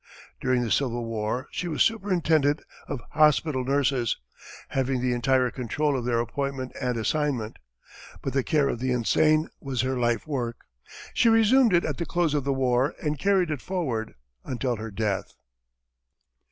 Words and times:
During 0.39 0.63
the 0.63 0.71
Civil 0.71 1.05
War, 1.05 1.47
she 1.51 1.67
was 1.67 1.83
superintendent 1.83 2.63
of 2.87 3.03
hospital 3.11 3.63
nurses, 3.63 4.17
having 4.69 4.99
the 4.99 5.13
entire 5.13 5.51
control 5.51 5.95
of 5.95 6.05
their 6.05 6.19
appointment 6.19 6.71
and 6.81 6.97
assignment. 6.97 7.57
But 8.23 8.33
the 8.33 8.41
care 8.41 8.67
of 8.67 8.79
the 8.79 8.91
insane 8.91 9.49
was 9.59 9.81
her 9.81 9.99
life 9.99 10.25
work. 10.25 10.57
She 11.13 11.29
resumed 11.29 11.71
it 11.75 11.85
at 11.85 11.97
the 11.97 12.07
close 12.07 12.33
of 12.33 12.45
the 12.45 12.51
war, 12.51 12.95
and 13.03 13.19
carried 13.19 13.51
it 13.51 13.61
forward 13.61 14.15
until 14.43 14.77
her 14.77 14.89
death. 14.89 15.35